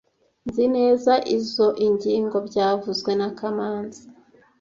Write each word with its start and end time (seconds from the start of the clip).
Nzi 0.47 0.65
neza 0.75 1.13
izoi 1.37 1.85
ngingo 1.95 2.37
byavuzwe 2.47 3.11
na 3.19 3.29
kamanzi 3.37 4.03